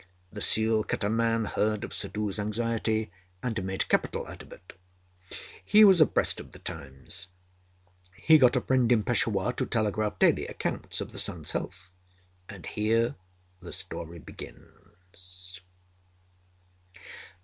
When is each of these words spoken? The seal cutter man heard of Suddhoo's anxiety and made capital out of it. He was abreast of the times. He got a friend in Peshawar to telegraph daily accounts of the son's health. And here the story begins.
The 0.33 0.41
seal 0.41 0.83
cutter 0.83 1.11
man 1.11 1.45
heard 1.45 1.83
of 1.83 1.93
Suddhoo's 1.93 2.39
anxiety 2.39 3.11
and 3.43 3.63
made 3.63 3.87
capital 3.87 4.25
out 4.25 4.41
of 4.41 4.51
it. 4.51 4.73
He 5.63 5.83
was 5.83 6.01
abreast 6.01 6.39
of 6.39 6.53
the 6.53 6.57
times. 6.57 7.27
He 8.15 8.39
got 8.39 8.55
a 8.55 8.61
friend 8.61 8.91
in 8.91 9.03
Peshawar 9.03 9.53
to 9.53 9.65
telegraph 9.67 10.17
daily 10.17 10.47
accounts 10.47 11.01
of 11.01 11.11
the 11.11 11.19
son's 11.19 11.51
health. 11.51 11.93
And 12.49 12.65
here 12.65 13.13
the 13.59 13.71
story 13.71 14.17
begins. 14.17 15.61